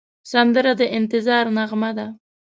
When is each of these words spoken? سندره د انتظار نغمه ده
سندره 0.31 0.71
د 0.79 0.81
انتظار 0.97 1.45
نغمه 1.57 1.91
ده 1.97 2.07